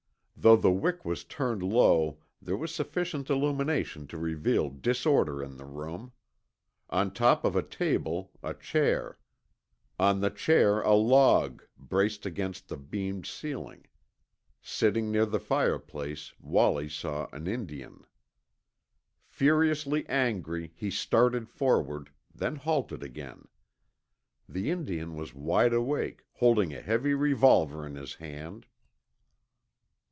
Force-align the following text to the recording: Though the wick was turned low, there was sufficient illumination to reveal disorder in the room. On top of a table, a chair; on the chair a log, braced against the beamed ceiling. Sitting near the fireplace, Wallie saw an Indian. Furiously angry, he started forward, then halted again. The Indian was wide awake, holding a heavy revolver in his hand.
Though 0.43 0.55
the 0.55 0.71
wick 0.71 1.05
was 1.05 1.23
turned 1.23 1.61
low, 1.61 2.17
there 2.41 2.57
was 2.57 2.73
sufficient 2.73 3.29
illumination 3.29 4.07
to 4.07 4.17
reveal 4.17 4.71
disorder 4.71 5.43
in 5.43 5.57
the 5.57 5.67
room. 5.67 6.13
On 6.89 7.13
top 7.13 7.45
of 7.45 7.55
a 7.55 7.61
table, 7.61 8.31
a 8.41 8.55
chair; 8.55 9.19
on 9.99 10.19
the 10.19 10.31
chair 10.31 10.81
a 10.81 10.95
log, 10.95 11.61
braced 11.77 12.25
against 12.25 12.69
the 12.69 12.75
beamed 12.77 13.27
ceiling. 13.27 13.85
Sitting 14.63 15.11
near 15.11 15.27
the 15.27 15.39
fireplace, 15.39 16.33
Wallie 16.39 16.89
saw 16.89 17.27
an 17.31 17.45
Indian. 17.45 18.03
Furiously 19.27 20.07
angry, 20.09 20.71
he 20.75 20.89
started 20.89 21.49
forward, 21.49 22.09
then 22.33 22.55
halted 22.55 23.03
again. 23.03 23.47
The 24.49 24.71
Indian 24.71 25.13
was 25.13 25.35
wide 25.35 25.73
awake, 25.73 26.25
holding 26.33 26.73
a 26.73 26.81
heavy 26.81 27.13
revolver 27.13 27.85
in 27.85 27.93
his 27.93 28.15
hand. 28.15 28.65